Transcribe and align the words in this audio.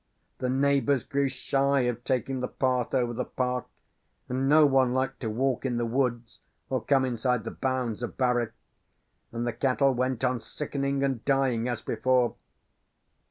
The 0.39 0.49
neighbours 0.49 1.03
grew 1.03 1.29
shy 1.29 1.81
of 1.81 2.03
taking 2.03 2.39
the 2.39 2.47
path 2.47 2.95
over 2.95 3.13
the 3.13 3.23
park; 3.23 3.67
and 4.27 4.49
no 4.49 4.65
one 4.65 4.95
liked 4.95 5.19
to 5.19 5.29
walk 5.29 5.63
in 5.63 5.77
the 5.77 5.85
woods, 5.85 6.39
or 6.71 6.83
come 6.83 7.05
inside 7.05 7.43
the 7.43 7.51
bounds 7.51 8.01
of 8.01 8.17
Barwyke: 8.17 8.53
and 9.31 9.45
the 9.45 9.53
cattle 9.53 9.93
went 9.93 10.23
on 10.23 10.39
sickening 10.39 11.03
and 11.03 11.23
dying 11.23 11.67
as 11.69 11.81
before. 11.83 12.33